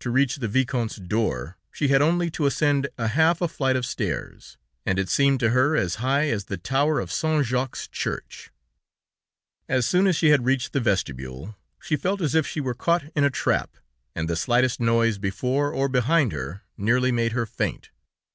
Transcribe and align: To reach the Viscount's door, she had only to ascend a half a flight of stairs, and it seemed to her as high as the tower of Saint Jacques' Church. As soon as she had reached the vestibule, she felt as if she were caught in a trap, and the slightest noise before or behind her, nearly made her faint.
To 0.00 0.08
reach 0.08 0.36
the 0.36 0.48
Viscount's 0.48 0.96
door, 0.96 1.58
she 1.70 1.88
had 1.88 2.00
only 2.00 2.30
to 2.30 2.46
ascend 2.46 2.88
a 2.96 3.08
half 3.08 3.42
a 3.42 3.48
flight 3.48 3.76
of 3.76 3.84
stairs, 3.84 4.56
and 4.86 4.98
it 4.98 5.10
seemed 5.10 5.40
to 5.40 5.50
her 5.50 5.76
as 5.76 5.96
high 5.96 6.30
as 6.30 6.46
the 6.46 6.56
tower 6.56 6.98
of 6.98 7.12
Saint 7.12 7.44
Jacques' 7.44 7.90
Church. 7.92 8.50
As 9.68 9.84
soon 9.86 10.06
as 10.06 10.16
she 10.16 10.30
had 10.30 10.46
reached 10.46 10.72
the 10.72 10.80
vestibule, 10.80 11.54
she 11.78 11.96
felt 11.96 12.22
as 12.22 12.34
if 12.34 12.46
she 12.46 12.62
were 12.62 12.72
caught 12.72 13.04
in 13.14 13.24
a 13.24 13.30
trap, 13.30 13.76
and 14.14 14.26
the 14.26 14.36
slightest 14.36 14.80
noise 14.80 15.18
before 15.18 15.70
or 15.70 15.86
behind 15.86 16.32
her, 16.32 16.62
nearly 16.78 17.12
made 17.12 17.32
her 17.32 17.44
faint. 17.44 17.90